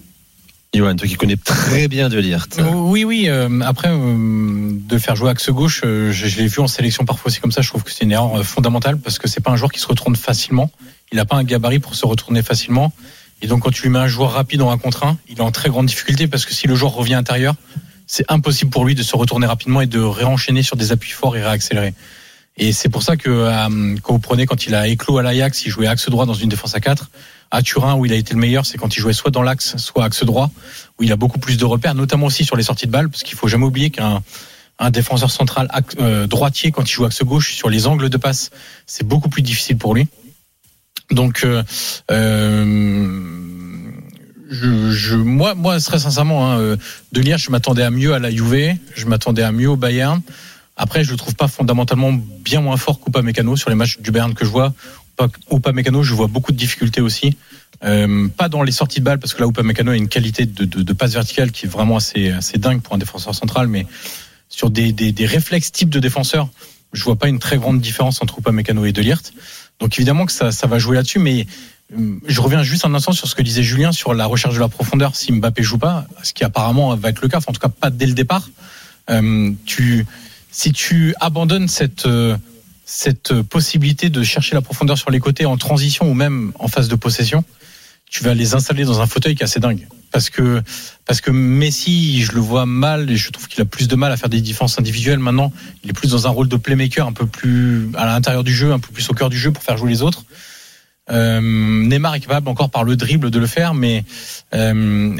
Johan, 0.75 0.95
toi 0.95 1.07
qui 1.07 1.15
connais 1.15 1.37
très 1.37 1.87
bien 1.87 2.09
De 2.09 2.19
Ligt. 2.19 2.61
Oui, 2.75 3.03
oui. 3.05 3.25
euh, 3.29 3.61
après, 3.61 3.87
euh, 3.89 4.69
de 4.71 4.97
faire 4.99 5.15
jouer 5.15 5.31
axe 5.31 5.49
gauche, 5.49 5.81
euh, 5.85 6.11
je, 6.11 6.27
je 6.27 6.37
l'ai 6.37 6.47
vu 6.47 6.59
en 6.59 6.67
sélection 6.67 7.05
parfois 7.05 7.27
aussi 7.31 7.39
comme 7.39 7.53
ça. 7.53 7.61
Je 7.61 7.69
trouve 7.69 7.83
que 7.83 7.91
c'est 7.91 8.03
une 8.03 8.11
erreur 8.11 8.35
euh, 8.35 8.43
fondamentale 8.43 8.97
parce 8.97 9.17
que 9.17 9.27
c'est 9.27 9.39
pas 9.41 9.49
un 9.49 9.55
joueur 9.55 9.71
qui 9.71 9.79
se 9.79 9.87
retourne 9.87 10.15
facilement. 10.15 10.69
Il 11.11 11.15
n'a 11.15 11.25
pas 11.25 11.37
un 11.37 11.43
gabarit 11.45 11.79
pour 11.79 11.95
se 11.95 12.05
retourner 12.05 12.43
facilement. 12.43 12.93
Et 13.41 13.47
donc, 13.47 13.63
quand 13.63 13.71
tu 13.71 13.83
lui 13.83 13.89
mets 13.89 13.99
un 13.99 14.07
joueur 14.07 14.33
rapide 14.33 14.61
en 14.61 14.69
un 14.69 14.77
contre 14.77 15.05
un, 15.05 15.17
il 15.29 15.37
est 15.37 15.41
en 15.41 15.51
très 15.51 15.69
grande 15.69 15.85
difficulté 15.87 16.27
parce 16.27 16.45
que 16.45 16.53
si 16.53 16.67
le 16.67 16.75
joueur 16.75 16.91
revient 16.93 17.15
intérieur, 17.15 17.55
c'est 18.07 18.25
impossible 18.29 18.71
pour 18.71 18.85
lui 18.85 18.95
de 18.95 19.03
se 19.03 19.15
retourner 19.15 19.45
rapidement 19.45 19.81
et 19.81 19.87
de 19.87 19.99
réenchaîner 19.99 20.63
sur 20.63 20.75
des 20.75 20.91
appuis 20.91 21.11
forts 21.11 21.37
et 21.37 21.43
réaccélérer. 21.43 21.93
Et 22.59 22.71
c'est 22.71 22.89
pour 22.89 23.03
ça 23.03 23.17
que 23.17 23.29
euh, 23.29 23.95
quand 24.01 24.13
vous 24.13 24.19
prenez 24.19 24.47
quand 24.47 24.65
il 24.65 24.73
a 24.73 24.87
éclos 24.87 25.19
à 25.19 25.23
l'Ajax, 25.23 25.65
il 25.65 25.69
jouait 25.69 25.87
axe 25.87 26.09
droit 26.09 26.25
dans 26.25 26.33
une 26.33 26.49
défense 26.49 26.73
à 26.73 26.79
4. 26.79 27.11
À 27.51 27.61
Turin, 27.61 27.95
où 27.95 28.05
il 28.05 28.11
a 28.11 28.15
été 28.15 28.33
le 28.33 28.39
meilleur, 28.39 28.65
c'est 28.65 28.77
quand 28.77 28.97
il 28.97 28.99
jouait 28.99 29.13
soit 29.13 29.31
dans 29.31 29.43
l'axe, 29.43 29.77
soit 29.77 30.03
axe 30.03 30.23
droit, 30.23 30.49
où 30.99 31.03
il 31.03 31.11
a 31.11 31.15
beaucoup 31.15 31.39
plus 31.39 31.57
de 31.57 31.65
repères, 31.65 31.93
notamment 31.93 32.25
aussi 32.25 32.43
sur 32.43 32.57
les 32.57 32.63
sorties 32.63 32.87
de 32.87 32.91
balles, 32.91 33.09
parce 33.09 33.23
qu'il 33.23 33.37
faut 33.37 33.47
jamais 33.47 33.65
oublier 33.65 33.89
qu'un 33.89 34.23
un 34.79 34.91
défenseur 34.91 35.31
central 35.31 35.67
euh, 35.99 36.27
droitier, 36.27 36.71
quand 36.71 36.83
il 36.83 36.93
joue 36.93 37.05
axe 37.05 37.23
gauche, 37.23 37.53
sur 37.55 37.69
les 37.69 37.87
angles 37.87 38.09
de 38.09 38.17
passe, 38.17 38.51
c'est 38.85 39.05
beaucoup 39.05 39.29
plus 39.29 39.41
difficile 39.41 39.77
pour 39.77 39.95
lui. 39.95 40.07
Donc, 41.09 41.43
euh, 41.43 41.63
euh, 42.11 43.76
je, 44.49 44.91
je, 44.91 45.15
moi, 45.15 45.55
moi, 45.55 45.79
très 45.79 45.99
sincèrement, 45.99 46.51
hein, 46.51 46.59
euh, 46.59 46.77
De 47.11 47.21
Ligt, 47.21 47.37
je 47.37 47.51
m'attendais 47.51 47.83
à 47.83 47.91
mieux 47.91 48.13
à 48.13 48.19
la 48.19 48.31
Juve, 48.31 48.75
je 48.95 49.05
m'attendais 49.05 49.43
à 49.43 49.51
mieux 49.51 49.69
au 49.69 49.75
Bayern. 49.75 50.21
Après, 50.75 51.03
je 51.03 51.11
le 51.11 51.17
trouve 51.17 51.35
pas 51.35 51.47
fondamentalement 51.47 52.13
bien 52.13 52.61
moins 52.61 52.77
fort 52.77 52.99
qu'Upamecano 52.99 53.55
sur 53.55 53.69
les 53.69 53.75
matchs 53.75 53.99
du 53.99 54.11
Bayern 54.11 54.33
que 54.33 54.45
je 54.45 54.49
vois. 54.49 54.73
Upamecano, 55.51 56.03
je 56.03 56.13
vois 56.13 56.27
beaucoup 56.27 56.51
de 56.51 56.57
difficultés 56.57 57.01
aussi. 57.01 57.35
Euh, 57.83 58.27
pas 58.27 58.49
dans 58.49 58.63
les 58.63 58.71
sorties 58.71 58.99
de 58.99 59.05
balles 59.05 59.19
parce 59.19 59.33
que 59.33 59.41
là, 59.41 59.47
Upamecano 59.47 59.91
a 59.91 59.95
une 59.95 60.07
qualité 60.07 60.45
de, 60.45 60.65
de, 60.65 60.83
de 60.83 60.93
passe 60.93 61.13
verticale 61.13 61.51
qui 61.51 61.65
est 61.65 61.69
vraiment 61.69 61.97
assez, 61.97 62.29
assez 62.29 62.57
dingue 62.57 62.81
pour 62.81 62.93
un 62.93 62.97
défenseur 62.97 63.33
central, 63.33 63.67
mais 63.67 63.85
sur 64.49 64.69
des, 64.69 64.91
des, 64.91 65.11
des 65.11 65.25
réflexes 65.25 65.71
type 65.71 65.89
de 65.89 65.99
défenseur, 65.99 66.49
je 66.93 67.03
vois 67.03 67.15
pas 67.15 67.27
une 67.27 67.39
très 67.39 67.57
grande 67.57 67.81
différence 67.81 68.21
entre 68.21 68.39
Upamecano 68.39 68.85
et 68.85 68.93
De 68.93 69.01
Ligt. 69.01 69.33
Donc 69.79 69.97
évidemment 69.97 70.25
que 70.25 70.31
ça, 70.31 70.51
ça 70.51 70.67
va 70.67 70.79
jouer 70.79 70.95
là-dessus, 70.95 71.19
mais 71.19 71.45
euh, 71.95 72.15
je 72.25 72.41
reviens 72.41 72.63
juste 72.63 72.85
un 72.85 72.93
instant 72.93 73.11
sur 73.11 73.27
ce 73.27 73.35
que 73.35 73.41
disait 73.41 73.63
Julien 73.63 73.91
sur 73.91 74.13
la 74.13 74.25
recherche 74.25 74.55
de 74.55 74.59
la 74.59 74.67
profondeur 74.67 75.15
si 75.15 75.31
Mbappé 75.31 75.63
joue 75.63 75.77
pas, 75.77 76.05
ce 76.23 76.33
qui 76.33 76.43
apparemment 76.43 76.95
va 76.95 77.09
être 77.09 77.21
le 77.21 77.27
cas, 77.27 77.37
enfin, 77.37 77.51
en 77.51 77.53
tout 77.53 77.61
cas 77.61 77.69
pas 77.69 77.89
dès 77.89 78.05
le 78.05 78.13
départ. 78.13 78.49
Euh, 79.09 79.51
tu, 79.65 80.05
si 80.51 80.71
tu 80.73 81.13
abandonnes 81.19 81.67
cette 81.67 82.05
euh, 82.05 82.37
cette 82.85 83.41
possibilité 83.41 84.09
de 84.09 84.23
chercher 84.23 84.55
la 84.55 84.61
profondeur 84.61 84.97
sur 84.97 85.11
les 85.11 85.19
côtés 85.19 85.45
en 85.45 85.57
transition 85.57 86.09
ou 86.09 86.13
même 86.13 86.53
en 86.57 86.69
phase 86.69 86.87
de 86.87 86.95
possession, 86.95 87.43
tu 88.09 88.23
vas 88.23 88.33
les 88.33 88.55
installer 88.55 88.85
dans 88.85 89.01
un 89.01 89.05
fauteuil 89.05 89.35
qui 89.35 89.41
est 89.41 89.43
assez 89.43 89.59
dingue. 89.59 89.87
Parce 90.11 90.29
que, 90.29 90.61
parce 91.05 91.21
que 91.21 91.31
Messi, 91.31 92.21
je 92.21 92.31
le 92.31 92.39
vois 92.39 92.65
mal 92.65 93.09
et 93.11 93.17
je 93.17 93.29
trouve 93.31 93.47
qu'il 93.47 93.61
a 93.61 93.65
plus 93.65 93.87
de 93.87 93.95
mal 93.95 94.11
à 94.11 94.17
faire 94.17 94.29
des 94.29 94.41
défenses 94.41 94.79
individuelles 94.79 95.19
maintenant. 95.19 95.51
Il 95.83 95.89
est 95.89 95.93
plus 95.93 96.11
dans 96.11 96.27
un 96.27 96.29
rôle 96.29 96.47
de 96.47 96.55
playmaker, 96.55 97.05
un 97.07 97.13
peu 97.13 97.25
plus 97.25 97.89
à 97.95 98.05
l'intérieur 98.05 98.43
du 98.43 98.53
jeu, 98.53 98.71
un 98.71 98.79
peu 98.79 98.91
plus 98.91 99.09
au 99.09 99.13
cœur 99.13 99.29
du 99.29 99.37
jeu 99.37 99.51
pour 99.51 99.63
faire 99.63 99.77
jouer 99.77 99.89
les 99.89 100.01
autres. 100.01 100.25
Euh, 101.09 101.41
Neymar 101.41 102.15
est 102.15 102.19
capable 102.19 102.49
encore 102.49 102.69
par 102.69 102.83
le 102.83 102.95
dribble 102.95 103.31
de 103.31 103.39
le 103.39 103.47
faire, 103.47 103.73
mais 103.73 104.03
euh, 104.53 105.15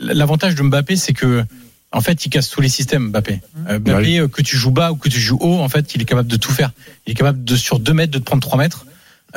l'avantage 0.00 0.54
de 0.54 0.62
Mbappé, 0.62 0.96
c'est 0.96 1.12
que 1.12 1.44
en 1.92 2.00
fait, 2.00 2.24
il 2.24 2.30
casse 2.30 2.48
tous 2.48 2.60
les 2.60 2.68
systèmes, 2.68 3.08
Mbappé. 3.08 3.40
Euh, 3.68 3.80
Mbappé, 3.80 4.26
que 4.32 4.42
tu 4.42 4.56
joues 4.56 4.70
bas 4.70 4.92
ou 4.92 4.96
que 4.96 5.08
tu 5.08 5.18
joues 5.18 5.38
haut, 5.40 5.58
en 5.58 5.68
fait, 5.68 5.92
il 5.94 6.02
est 6.02 6.04
capable 6.04 6.28
de 6.28 6.36
tout 6.36 6.52
faire. 6.52 6.70
Il 7.06 7.12
est 7.12 7.14
capable 7.16 7.42
de, 7.42 7.56
sur 7.56 7.80
2 7.80 7.92
mètres, 7.92 8.12
de 8.12 8.18
te 8.18 8.24
prendre 8.24 8.42
3 8.42 8.58
mètres. 8.58 8.86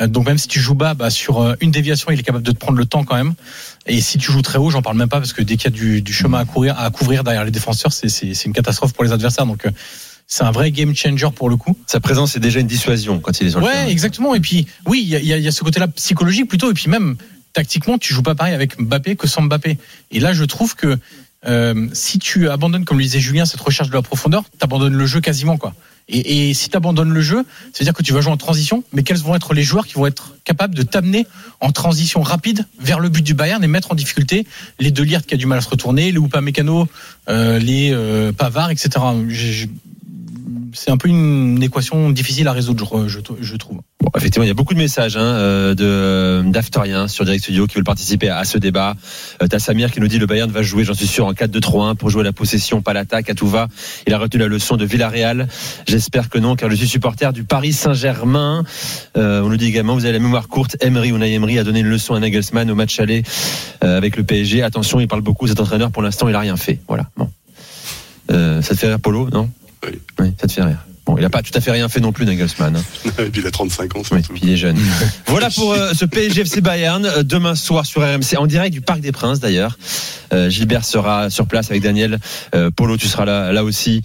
Euh, 0.00 0.06
donc 0.06 0.26
même 0.26 0.38
si 0.38 0.48
tu 0.48 0.60
joues 0.60 0.74
bas, 0.74 0.94
bah, 0.94 1.10
sur 1.10 1.40
euh, 1.40 1.54
une 1.60 1.70
déviation, 1.70 2.10
il 2.10 2.18
est 2.18 2.22
capable 2.22 2.44
de 2.44 2.52
te 2.52 2.58
prendre 2.58 2.78
le 2.78 2.86
temps 2.86 3.04
quand 3.04 3.16
même. 3.16 3.34
Et 3.86 4.00
si 4.00 4.18
tu 4.18 4.32
joues 4.32 4.42
très 4.42 4.58
haut, 4.58 4.70
j'en 4.70 4.82
parle 4.82 4.96
même 4.96 5.08
pas 5.08 5.18
parce 5.18 5.32
que 5.32 5.42
dès 5.42 5.56
qu'il 5.56 5.70
y 5.70 5.74
a 5.74 5.76
du, 5.76 6.02
du, 6.02 6.12
chemin 6.12 6.38
à 6.38 6.44
courir, 6.44 6.78
à 6.78 6.90
couvrir 6.90 7.24
derrière 7.24 7.44
les 7.44 7.50
défenseurs, 7.50 7.92
c'est 7.92 8.44
une 8.44 8.52
catastrophe 8.52 8.92
pour 8.92 9.04
les 9.04 9.12
adversaires. 9.12 9.46
Donc 9.46 9.66
euh, 9.66 9.70
c'est 10.26 10.44
un 10.44 10.52
vrai 10.52 10.70
game 10.70 10.94
changer 10.94 11.28
pour 11.34 11.48
le 11.48 11.56
coup. 11.56 11.76
Sa 11.86 12.00
présence 12.00 12.34
est 12.36 12.40
déjà 12.40 12.60
une 12.60 12.66
dissuasion 12.66 13.20
quand 13.20 13.40
il 13.40 13.46
est 13.46 13.50
sur 13.50 13.60
le 13.60 13.66
ouais, 13.66 13.72
terrain. 13.72 13.86
exactement. 13.86 14.34
Et 14.34 14.40
puis 14.40 14.66
oui, 14.86 15.00
il 15.02 15.08
y 15.08 15.16
a, 15.16 15.20
y, 15.20 15.32
a, 15.32 15.38
y 15.38 15.48
a, 15.48 15.52
ce 15.52 15.62
côté-là 15.62 15.88
psychologique 15.88 16.48
plutôt. 16.48 16.70
Et 16.70 16.74
puis 16.74 16.88
même 16.88 17.16
tactiquement, 17.52 17.98
tu 17.98 18.12
joues 18.12 18.22
pas 18.22 18.34
pareil 18.34 18.54
avec 18.54 18.80
Mbappé 18.80 19.16
que 19.16 19.26
sans 19.26 19.42
Mbappé. 19.42 19.78
Et 20.10 20.20
là, 20.20 20.32
je 20.32 20.44
trouve 20.44 20.74
que 20.74 20.98
euh, 21.46 21.88
si 21.92 22.18
tu 22.18 22.48
abandonnes, 22.48 22.84
comme 22.84 22.98
le 22.98 23.04
disait 23.04 23.20
Julien, 23.20 23.44
cette 23.44 23.60
recherche 23.60 23.88
de 23.88 23.94
la 23.94 24.02
profondeur, 24.02 24.44
tu 24.44 24.64
abandonnes 24.64 24.94
le 24.94 25.06
jeu 25.06 25.20
quasiment 25.20 25.56
quoi. 25.56 25.74
Et, 26.08 26.52
si 26.52 26.68
tu 26.68 26.76
abandonnes 26.76 27.12
le 27.12 27.20
jeu, 27.22 27.44
c'est-à-dire 27.72 27.94
que 27.94 28.02
tu 28.02 28.12
vas 28.12 28.20
jouer 28.20 28.32
en 28.32 28.36
transition, 28.36 28.84
mais 28.92 29.02
quels 29.02 29.16
vont 29.18 29.34
être 29.34 29.54
les 29.54 29.62
joueurs 29.62 29.86
qui 29.86 29.94
vont 29.94 30.06
être 30.06 30.34
capables 30.44 30.74
de 30.74 30.82
t'amener 30.82 31.26
en 31.60 31.72
transition 31.72 32.20
rapide 32.20 32.66
vers 32.78 33.00
le 33.00 33.08
but 33.08 33.22
du 33.22 33.32
Bayern 33.32 33.64
et 33.64 33.66
mettre 33.66 33.92
en 33.92 33.94
difficulté 33.94 34.46
les 34.78 34.90
deux 34.90 35.04
qui 35.04 35.34
a 35.34 35.36
du 35.36 35.46
mal 35.46 35.58
à 35.58 35.62
se 35.62 35.68
retourner, 35.68 36.12
les 36.12 36.18
Upamecano, 36.18 36.88
euh, 37.28 37.58
les 37.58 37.90
euh, 37.92 38.32
etc. 38.70 38.90
C'est 40.74 40.90
un 40.90 40.96
peu 40.96 41.08
une 41.08 41.62
équation 41.62 42.10
difficile 42.10 42.48
à 42.48 42.52
résoudre, 42.52 43.06
je, 43.08 43.56
trouve. 43.56 43.78
Bon, 44.00 44.10
effectivement, 44.16 44.44
il 44.44 44.48
y 44.48 44.50
a 44.50 44.54
beaucoup 44.54 44.74
de 44.74 44.78
messages 44.78 45.16
hein, 45.16 45.74
de 45.74 46.42
d'Aftoriens 46.44 47.08
sur 47.08 47.24
Direct 47.24 47.42
Studio 47.42 47.66
qui 47.66 47.76
veulent 47.76 47.84
participer 47.84 48.28
à 48.28 48.44
ce 48.44 48.58
débat. 48.58 48.96
Euh, 49.42 49.46
T'as 49.46 49.58
Samir 49.58 49.92
qui 49.92 50.00
nous 50.00 50.08
dit 50.08 50.18
le 50.18 50.26
Bayern 50.26 50.50
va 50.50 50.62
jouer, 50.62 50.84
j'en 50.84 50.94
suis 50.94 51.06
sûr, 51.06 51.26
en 51.26 51.32
4-2-3-1 51.32 51.94
pour 51.94 52.10
jouer 52.10 52.24
la 52.24 52.32
possession, 52.32 52.82
pas 52.82 52.92
l'attaque 52.92 53.30
à 53.30 53.34
tout 53.34 53.46
va. 53.46 53.68
Il 54.06 54.14
a 54.14 54.18
retenu 54.18 54.40
la 54.40 54.48
leçon 54.48 54.76
de 54.76 54.84
Villarreal. 54.84 55.48
J'espère 55.86 56.28
que 56.28 56.38
non, 56.38 56.56
car 56.56 56.70
je 56.70 56.76
suis 56.76 56.88
supporter 56.88 57.32
du 57.32 57.44
Paris 57.44 57.72
Saint-Germain. 57.72 58.64
Euh, 59.16 59.42
on 59.42 59.48
nous 59.48 59.56
dit 59.56 59.66
également, 59.66 59.94
vous 59.94 60.04
avez 60.04 60.12
la 60.12 60.18
mémoire 60.18 60.48
courte. 60.48 60.76
Emery 60.80 61.12
ou 61.12 61.22
Emery 61.22 61.58
a 61.58 61.64
donné 61.64 61.80
une 61.80 61.88
leçon 61.88 62.14
à 62.14 62.20
Nagelsmann 62.20 62.70
au 62.70 62.74
match 62.74 62.98
aller 63.00 63.22
euh, 63.82 63.96
avec 63.96 64.16
le 64.16 64.24
PSG. 64.24 64.62
Attention, 64.62 65.00
il 65.00 65.08
parle 65.08 65.22
beaucoup. 65.22 65.46
Cet 65.46 65.60
entraîneur, 65.60 65.90
pour 65.90 66.02
l'instant, 66.02 66.28
il 66.28 66.34
a 66.34 66.40
rien 66.40 66.56
fait. 66.56 66.80
Voilà. 66.88 67.08
Bon. 67.16 67.30
Euh, 68.30 68.62
ça 68.62 68.74
te 68.74 68.80
fait 68.80 68.88
rire, 68.88 69.00
Polo, 69.00 69.28
non? 69.30 69.50
Oui. 69.86 69.98
oui. 70.20 70.32
ça 70.40 70.46
te 70.46 70.52
fait 70.52 70.62
rire. 70.62 70.78
Bon, 71.06 71.18
il 71.18 71.20
n'a 71.20 71.28
pas 71.28 71.42
tout 71.42 71.50
à 71.54 71.60
fait 71.60 71.70
rien 71.70 71.86
fait 71.90 72.00
non 72.00 72.12
plus, 72.12 72.24
Nagelsmann. 72.24 72.76
hein. 72.76 72.82
Et 73.18 73.28
puis 73.28 73.42
il 73.42 73.46
a 73.46 73.50
35 73.50 73.94
ans, 73.94 74.02
Oui, 74.10 74.22
puis 74.22 74.40
il 74.42 74.50
est 74.52 74.56
jeune. 74.56 74.78
voilà 75.26 75.50
pour 75.50 75.74
euh, 75.74 75.92
ce 75.92 76.06
PSGFC 76.06 76.62
Bayern. 76.62 77.04
Euh, 77.04 77.22
Demain 77.22 77.54
soir 77.54 77.84
sur 77.84 78.00
RMC, 78.00 78.38
en 78.38 78.46
direct 78.46 78.72
du 78.72 78.80
Parc 78.80 79.00
des 79.00 79.12
Princes 79.12 79.38
d'ailleurs. 79.38 79.76
Euh, 80.32 80.48
Gilbert 80.48 80.82
sera 80.82 81.28
sur 81.28 81.46
place 81.46 81.70
avec 81.70 81.82
Daniel. 81.82 82.18
Polo, 82.74 82.96
tu 82.96 83.06
seras 83.06 83.26
là, 83.26 83.52
là 83.52 83.64
aussi 83.64 84.00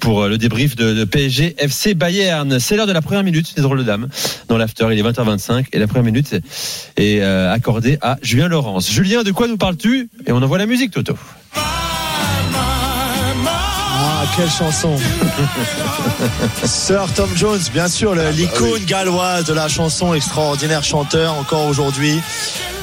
pour 0.00 0.26
le 0.26 0.38
débrief 0.38 0.76
de, 0.76 0.94
de 0.94 1.04
PSG 1.04 1.56
FC 1.58 1.92
Bayern. 1.92 2.58
C'est 2.58 2.76
l'heure 2.76 2.86
de 2.86 2.92
la 2.92 3.02
première 3.02 3.22
minute 3.22 3.54
des 3.54 3.60
drôles 3.60 3.78
de 3.78 3.84
dames 3.84 4.08
dans 4.48 4.56
l'after. 4.56 4.88
Il 4.90 4.98
est 4.98 5.02
20h25 5.02 5.66
et 5.72 5.78
la 5.78 5.86
première 5.86 6.04
minute 6.04 6.34
est 6.96 7.20
accordée 7.20 7.98
à 8.00 8.16
Julien 8.22 8.48
Laurence. 8.48 8.90
Julien, 8.90 9.24
de 9.24 9.30
quoi 9.30 9.46
nous 9.46 9.58
parles-tu? 9.58 10.08
Et 10.26 10.32
on 10.32 10.40
envoie 10.42 10.56
la 10.58 10.66
musique, 10.66 10.92
Toto. 10.92 11.16
Ah, 14.30 14.34
quelle 14.36 14.50
chanson 14.50 14.96
Sir 16.64 17.06
Tom 17.14 17.30
Jones, 17.34 17.60
bien 17.72 17.88
sûr, 17.88 18.14
le- 18.14 18.30
l'icône 18.30 18.84
galloise 18.84 19.44
de 19.44 19.52
la 19.54 19.68
chanson, 19.68 20.14
extraordinaire 20.14 20.84
chanteur 20.84 21.34
encore 21.34 21.66
aujourd'hui. 21.66 22.20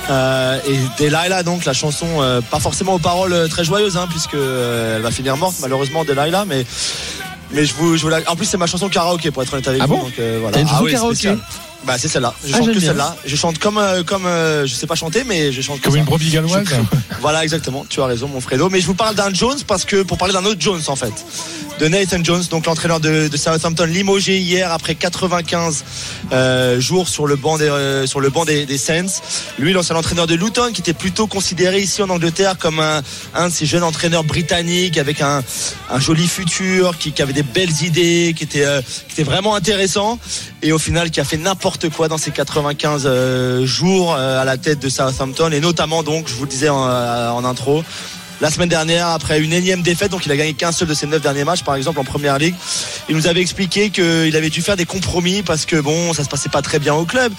Euh, 0.10 0.60
et 0.68 0.78
Delilah, 1.00 1.42
donc 1.44 1.66
la 1.66 1.74
chanson, 1.74 2.06
euh, 2.20 2.40
pas 2.42 2.60
forcément 2.60 2.94
aux 2.94 3.00
paroles 3.00 3.34
euh, 3.34 3.48
très 3.48 3.64
joyeuses, 3.64 3.98
hein, 3.98 4.06
puisque 4.10 4.36
euh, 4.36 4.98
elle 4.98 5.02
va 5.02 5.10
finir 5.12 5.36
morte 5.36 5.56
malheureusement, 5.62 6.04
Delilah, 6.06 6.46
mais 6.46 6.64
mais 7.52 7.66
je 7.66 7.74
vous, 7.74 7.98
je 7.98 8.02
vous 8.04 8.10
la- 8.10 8.22
en 8.30 8.36
plus 8.36 8.46
c'est 8.46 8.58
ma 8.58 8.68
chanson 8.68 8.90
karaoké 8.90 9.32
pour 9.32 9.44
être 9.44 9.54
honnête 9.54 9.68
avec 9.68 9.82
Ah 9.82 9.86
vous. 9.88 9.98
bon 9.98 10.04
donc, 10.04 10.14
euh, 10.20 10.38
voilà. 10.42 10.56
T'as 10.56 10.62
une 10.62 10.68
Ah 10.72 10.80
oui, 10.84 10.92
karaoké. 10.92 11.36
Bah 11.86 11.98
c'est 12.00 12.08
celle-là. 12.08 12.34
Je 12.44 12.52
Ah, 12.54 12.58
chante 12.58 12.74
que 12.74 12.80
celle-là. 12.80 13.16
Je 13.26 13.36
chante 13.36 13.60
comme 13.60 13.78
euh, 13.78 14.04
comme 14.04 14.26
euh, 14.26 14.66
je 14.66 14.74
sais 14.74 14.88
pas 14.88 14.96
chanter, 14.96 15.24
mais 15.24 15.52
je 15.52 15.62
chante 15.62 15.80
que 15.82 15.86
Comme 15.90 15.98
une 15.98 16.04
brebis 16.06 16.32
galloise. 16.32 16.66
Voilà, 17.22 17.44
exactement. 17.44 17.86
Tu 17.88 18.02
as 18.02 18.06
raison, 18.08 18.28
mon 18.28 18.42
Fredo. 18.42 18.70
Mais 18.70 18.82
je 18.82 18.88
vous 18.88 18.96
parle 18.96 19.14
d'un 19.14 19.32
Jones 19.32 19.60
parce 19.68 19.86
que 19.86 20.02
pour 20.02 20.18
parler 20.18 20.34
d'un 20.34 20.46
autre 20.46 20.60
Jones 20.60 20.82
en 20.88 20.96
fait, 20.96 21.14
de 21.80 21.88
Nathan 21.88 22.24
Jones, 22.24 22.44
donc 22.50 22.66
l'entraîneur 22.66 23.00
de, 23.00 23.30
Southampton, 23.36 23.86
limogé 23.86 24.40
hier 24.40 24.72
après 24.72 24.96
95 24.96 25.84
euh, 26.32 26.80
jours 26.80 27.10
sur 27.10 27.28
le 27.28 27.36
banc 27.36 27.58
des 27.58 27.70
euh, 27.70 28.08
sur 28.08 28.20
le 28.22 28.30
banc 28.30 28.46
des, 28.46 28.78
Saints. 28.78 29.22
Lui, 29.60 29.74
l'ancien 29.74 29.96
entraîneur 29.96 30.28
de 30.28 30.36
Luton, 30.36 30.72
qui 30.74 30.82
était 30.82 30.94
plutôt 30.94 31.28
considéré 31.28 31.82
ici 31.82 32.02
en 32.02 32.10
Angleterre 32.10 32.58
comme 32.58 32.80
un, 32.80 33.02
un 33.34 33.50
de 33.50 33.54
ces 33.54 33.66
jeunes 33.66 33.84
entraîneurs 33.84 34.24
britanniques 34.24 34.98
avec 34.98 35.22
un, 35.22 35.44
un 35.90 36.00
joli 36.00 36.28
futur, 36.28 36.98
qui, 36.98 37.14
avait 37.22 37.34
des 37.34 37.44
belles 37.44 37.84
idées, 37.84 38.34
qui 38.36 38.44
était 38.44 38.66
euh, 38.66 38.82
qui 38.82 39.14
était 39.14 39.24
vraiment 39.24 39.56
intéressant 39.56 40.20
et 40.62 40.72
au 40.72 40.80
final 40.80 41.12
qui 41.12 41.20
a 41.20 41.24
fait 41.24 41.38
n'importe 41.38 41.90
quoi 41.90 42.08
dans 42.08 42.18
ces 42.18 42.32
95 42.32 43.04
euh, 43.06 43.66
jours 43.66 44.16
à 44.16 44.46
la 44.46 44.58
tête 44.58 44.80
de 44.80 44.90
Southampton 44.90 45.52
et 45.52 45.60
notamment 45.60 46.04
donc 46.04 46.28
je 46.28 46.34
vous 46.34 46.44
le 46.44 46.50
disais 46.50 46.70
en 46.70 47.46
intro 47.46 47.84
la 48.42 48.52
semaine 48.52 48.70
dernière 48.70 49.08
après 49.08 49.40
une 49.40 49.54
énième 49.54 49.82
défaite. 49.82 50.12
Donc 50.12 50.26
il 50.26 50.32
a 50.32 50.38
gagné 50.38 50.54
qu'un 50.54 50.72
seul 50.72 50.88
de 50.88 50.94
ses 50.94 51.08
neuf 51.08 51.22
derniers 51.22 51.44
matchs 51.44 51.64
par 51.64 51.76
exemple 51.76 52.00
en 52.00 52.04
première 52.04 52.38
ligue. 52.38 52.56
Il 53.10 53.16
nous 53.16 53.28
avait 53.28 53.42
expliqué 53.42 53.90
qu'il 53.90 54.36
avait 54.36 54.50
dû 54.50 54.62
faire 54.62 54.76
des 54.76 54.86
compromis 54.86 55.44
parce 55.44 55.66
que 55.66 55.78
bon 55.78 56.14
ça 56.14 56.24
se 56.24 56.30
passait 56.30 56.50
pas 56.50 56.62
très 56.62 56.80
bien 56.80 56.94
au 56.94 57.06
club. 57.06 57.32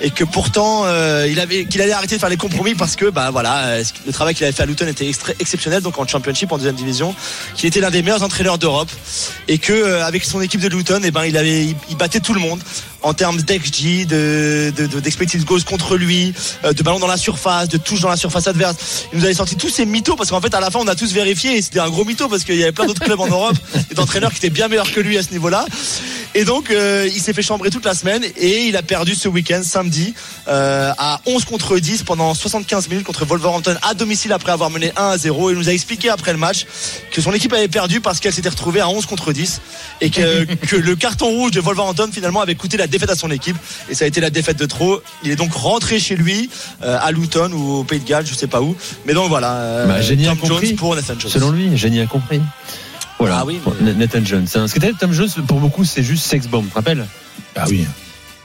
Et 0.00 0.10
que 0.10 0.24
pourtant 0.24 0.82
euh, 0.84 1.26
il 1.30 1.40
avait 1.40 1.64
qu'il 1.64 1.80
allait 1.82 1.92
arrêter 1.92 2.16
de 2.16 2.20
faire 2.20 2.28
les 2.28 2.36
compromis 2.36 2.74
parce 2.74 2.96
que 2.96 3.10
bah 3.10 3.30
voilà 3.30 3.66
euh, 3.66 3.84
le 4.06 4.12
travail 4.12 4.34
qu'il 4.34 4.44
avait 4.44 4.52
fait 4.52 4.62
à 4.62 4.66
Luton 4.66 4.86
était 4.86 5.10
exceptionnel. 5.38 5.82
Donc 5.82 5.98
en 5.98 6.06
championship 6.06 6.52
en 6.52 6.56
deuxième 6.56 6.74
division 6.74 7.14
qu'il 7.56 7.66
était 7.66 7.80
l'un 7.80 7.90
des 7.90 8.02
meilleurs 8.02 8.22
entraîneurs 8.22 8.58
d'Europe. 8.58 8.90
Et 9.48 9.58
que 9.58 9.72
euh, 9.72 10.04
avec 10.04 10.24
son 10.24 10.40
équipe 10.40 10.60
de 10.60 10.68
Luton 10.68 11.02
et 11.02 11.10
ben 11.10 11.24
il 11.24 11.36
avait 11.36 11.74
il 11.88 11.96
battait 11.96 12.20
tout 12.20 12.34
le 12.34 12.40
monde 12.40 12.60
en 13.02 13.14
termes 13.14 13.40
d'XG 13.42 14.06
de 14.06 14.72
de- 14.76 14.86
de- 14.86 15.00
d'expected 15.00 15.44
goals 15.44 15.64
contre 15.64 15.96
lui 15.96 16.32
euh, 16.64 16.72
de 16.72 16.82
ballons 16.82 16.98
dans 16.98 17.06
la 17.06 17.16
surface 17.16 17.68
de 17.68 17.76
touches 17.78 18.00
dans 18.00 18.08
la 18.08 18.16
surface 18.16 18.46
adverse. 18.46 18.76
Il 19.12 19.18
nous 19.18 19.24
avait 19.24 19.34
sorti 19.34 19.56
tous 19.56 19.68
ces 19.68 19.86
mythos 19.86 20.16
parce 20.16 20.30
qu'en 20.30 20.40
fait 20.40 20.54
à 20.54 20.60
la 20.60 20.70
fin 20.70 20.78
on 20.80 20.86
a 20.88 20.94
tous 20.94 21.12
vérifié 21.12 21.56
et 21.56 21.62
c'était 21.62 21.80
un 21.80 21.90
gros 21.90 22.04
mytho 22.04 22.28
parce 22.28 22.44
qu'il 22.44 22.56
y 22.56 22.62
avait 22.62 22.72
plein 22.72 22.86
d'autres 22.86 23.02
clubs 23.04 23.20
en 23.20 23.28
Europe 23.28 23.56
et 23.90 23.94
d'entraîneurs 23.94 24.30
qui 24.30 24.38
étaient 24.38 24.50
bien 24.50 24.68
meilleurs 24.68 24.90
que 24.92 25.00
lui 25.00 25.18
à 25.18 25.22
ce 25.22 25.30
niveau-là. 25.32 25.66
Et 26.34 26.44
donc 26.44 26.70
euh, 26.70 27.08
il 27.14 27.20
s'est 27.20 27.32
fait 27.32 27.42
chambrer 27.42 27.70
toute 27.70 27.84
la 27.84 27.94
semaine 27.94 28.24
et 28.36 28.66
il 28.66 28.76
a 28.76 28.82
perdu 28.82 29.14
ce 29.14 29.28
week-end 29.28 29.62
samedi 29.64 30.14
euh, 30.48 30.92
à 30.96 31.20
11 31.26 31.44
contre 31.44 31.78
10 31.78 32.04
pendant 32.04 32.32
75 32.34 32.88
minutes 32.88 33.04
contre 33.06 33.24
Wolverhampton 33.24 33.76
à 33.82 33.94
domicile 33.94 34.32
après 34.32 34.52
avoir 34.52 34.70
mené 34.70 34.92
1 34.96 35.02
à 35.10 35.18
0 35.18 35.50
et 35.50 35.52
il 35.52 35.58
nous 35.58 35.68
a 35.68 35.72
expliqué 35.72 36.08
après 36.08 36.32
le 36.32 36.38
match 36.38 36.66
que 37.10 37.20
son 37.20 37.32
équipe 37.32 37.52
avait 37.52 37.68
perdu 37.68 38.00
parce 38.00 38.20
qu'elle 38.20 38.32
s'était 38.32 38.48
retrouvée 38.48 38.80
à 38.80 38.88
11 38.88 39.06
contre 39.06 39.32
10 39.32 39.60
et 40.00 40.10
que, 40.10 40.44
que 40.66 40.76
le 40.76 40.96
carton 40.96 41.26
rouge 41.26 41.50
de 41.50 41.60
Wolverhampton 41.60 42.08
finalement 42.12 42.40
avait 42.40 42.54
coûté 42.54 42.76
la 42.76 42.86
défaite 42.92 43.10
à 43.10 43.16
son 43.16 43.30
équipe 43.32 43.56
et 43.90 43.94
ça 43.96 44.04
a 44.04 44.08
été 44.08 44.20
la 44.20 44.30
défaite 44.30 44.58
de 44.58 44.66
trop 44.66 45.02
il 45.24 45.30
est 45.32 45.36
donc 45.36 45.52
rentré 45.52 45.98
chez 45.98 46.14
lui 46.14 46.48
euh, 46.84 46.96
à 47.00 47.10
Luton 47.10 47.50
ou 47.52 47.78
au 47.78 47.84
Pays 47.84 47.98
de 47.98 48.06
Galles 48.08 48.24
je 48.26 48.34
sais 48.34 48.46
pas 48.46 48.60
où 48.62 48.76
mais 49.06 49.14
donc 49.14 49.28
voilà 49.28 49.52
euh, 49.54 49.86
Bah, 49.86 49.94
a 49.96 50.04
Tom 50.36 50.38
compris. 50.38 50.68
Jones 50.68 50.76
pour 50.76 50.94
Nathan 50.94 51.14
Jones 51.18 51.30
Selon 51.32 51.50
lui, 51.50 51.76
génie 51.76 52.00
a 52.00 52.06
compris. 52.06 52.40
Voilà, 53.18 53.38
Ah 53.40 53.44
oui, 53.44 53.60
mais- 53.80 53.94
Nathan 53.94 54.24
Jones. 54.24 54.46
hein. 54.56 54.66
Ce 54.68 54.74
que 54.74 54.80
t'as 54.80 54.88
dit, 54.90 54.96
Tom 54.98 55.12
Jones, 55.12 55.28
pour 55.46 55.60
beaucoup, 55.60 55.84
c'est 55.84 56.02
juste 56.02 56.24
sex 56.24 56.46
bomb, 56.48 56.64
tu 56.64 56.70
te 56.70 56.74
rappelles? 56.74 57.06
Ah 57.56 57.64
oui. 57.68 57.86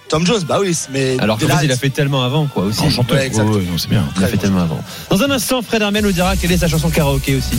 Tom 0.08 0.26
Jones 0.26 0.44
bah 0.48 0.60
oui 0.62 0.78
mais 0.92 1.18
Alors 1.20 1.38
qu'en 1.40 1.48
fait, 1.48 1.66
il 1.66 1.72
a 1.72 1.76
fait 1.78 1.90
tellement 1.90 2.24
avant, 2.24 2.46
quoi, 2.46 2.64
aussi. 2.64 2.82
En 2.82 2.90
chanteur. 2.90 3.18
Ouais, 3.18 3.26
exact. 3.26 3.44
Ouais, 3.50 3.56
ouais, 3.58 3.64
non, 3.64 3.78
c'est 3.78 3.90
bien. 3.90 4.04
Il 4.16 4.20
a 4.24 4.28
Très 4.28 4.32
fait 4.32 4.38
tellement 4.38 4.62
avant. 4.62 4.82
Dans 5.10 5.22
un 5.24 5.32
instant, 5.32 5.62
Fred 5.62 5.82
Hermel 5.82 6.04
nous 6.06 6.12
dira 6.12 6.36
quelle 6.38 6.52
est 6.52 6.58
sa 6.60 6.68
chanson 6.68 6.90
karaoké 6.90 7.36
aussi. 7.36 7.56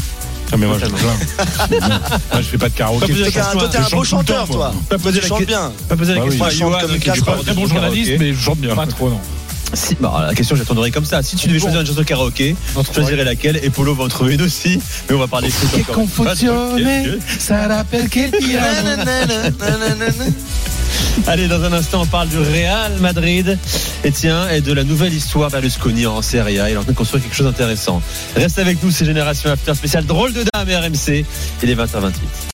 Ah, 0.50 0.56
mais 0.56 0.66
moi, 0.66 0.78
je 0.78 0.86
moi, 1.80 1.90
je 2.36 2.42
fais 2.42 2.58
pas 2.58 2.68
de 2.68 2.74
karaoké. 2.74 3.00
Pas 3.00 3.06
besoin 3.12 3.30
T'es 3.30 3.38
un- 3.40 3.52
toi, 3.52 3.68
t'es 3.68 3.76
Je 3.78 3.82
un 3.82 3.86
chante 3.88 3.98
beau 3.98 4.04
chanteur, 4.04 4.48
toi. 4.48 4.72
Pas 4.88 4.98
poser 4.98 5.18
Tu 5.20 5.22
la 5.22 5.28
chantes 5.28 5.44
bien. 5.46 5.72
Pas 5.88 5.96
poser 5.96 6.14
la 6.14 6.20
Bah 6.20 6.24
question 6.26 6.38
Moi, 6.70 6.80
je 6.80 7.20
quoi. 7.20 7.36
pas 7.36 7.42
Très 7.42 7.54
bon 7.54 7.66
journaliste, 7.66 8.12
mais 8.18 8.32
je 8.32 8.38
chante 8.40 8.58
bien. 8.58 8.74
Pas 8.74 8.86
trop, 8.86 9.10
non. 9.10 9.20
Si, 9.74 9.96
bah, 10.00 10.24
la 10.26 10.34
question, 10.34 10.56
je 10.56 10.62
la 10.62 10.66
tournerai 10.66 10.90
comme 10.90 11.04
ça. 11.04 11.22
Si 11.22 11.36
tu 11.36 11.48
devais 11.48 11.58
choisir 11.58 11.80
une 11.80 11.86
chanson 11.86 12.02
karaoké, 12.02 12.56
tu 12.74 12.94
choisirais 12.94 13.24
laquelle 13.24 13.60
Et 13.62 13.70
Polo 13.70 13.94
va 13.94 14.04
en 14.04 14.08
trouver 14.08 14.34
une 14.34 14.42
aussi. 14.42 14.80
Mais 15.08 15.14
on 15.14 15.18
va 15.18 15.26
parler 15.26 15.50
foot 15.50 15.68
Che 15.70 15.90
encore 15.90 17.84
perché 17.84 18.30
il 18.30 18.30
piano 18.30 18.88
Allez, 21.26 21.48
dans 21.48 21.62
un 21.62 21.72
instant, 21.72 22.02
on 22.02 22.06
parle 22.06 22.28
du 22.28 22.38
Real 22.38 22.92
Madrid. 23.00 23.58
Et 24.04 24.12
tiens, 24.12 24.48
et 24.48 24.60
de 24.60 24.72
la 24.72 24.84
nouvelle 24.84 25.12
histoire 25.12 25.50
Berlusconi 25.50 26.06
en 26.06 26.22
Serie 26.22 26.58
A. 26.60 26.70
Il 26.70 26.74
est 26.74 26.76
en 26.76 26.82
train 26.82 26.92
de 26.92 26.96
construire 26.96 27.22
quelque 27.22 27.34
chose 27.34 27.46
d'intéressant. 27.46 28.00
Reste 28.36 28.58
avec 28.58 28.82
nous, 28.82 28.90
c'est 28.90 29.04
Génération 29.04 29.50
After 29.50 29.74
spécial 29.74 30.06
drôle 30.06 30.32
de 30.32 30.44
dame 30.52 30.68
et 30.68 30.76
RMC. 30.76 31.24
Il 31.62 31.70
est 31.70 31.74
20h28. 31.74 32.12